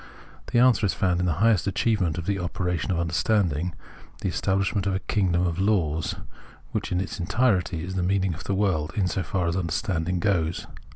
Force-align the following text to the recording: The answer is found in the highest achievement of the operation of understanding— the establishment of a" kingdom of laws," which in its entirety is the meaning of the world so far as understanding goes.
The 0.51 0.57
answer 0.57 0.83
is 0.87 0.95
found 0.95 1.19
in 1.19 1.27
the 1.27 1.33
highest 1.45 1.67
achievement 1.67 2.17
of 2.17 2.25
the 2.25 2.39
operation 2.39 2.89
of 2.89 2.99
understanding— 2.99 3.75
the 4.21 4.29
establishment 4.29 4.87
of 4.87 4.95
a" 4.95 4.99
kingdom 5.17 5.45
of 5.45 5.59
laws," 5.59 6.15
which 6.71 6.91
in 6.91 6.99
its 6.99 7.19
entirety 7.19 7.83
is 7.83 7.93
the 7.93 8.01
meaning 8.01 8.33
of 8.33 8.45
the 8.45 8.55
world 8.55 8.93
so 9.05 9.21
far 9.21 9.47
as 9.47 9.55
understanding 9.55 10.17
goes. 10.19 10.65